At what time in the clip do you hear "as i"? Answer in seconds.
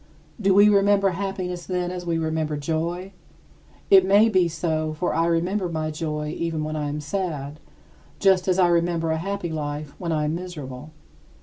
8.47-8.67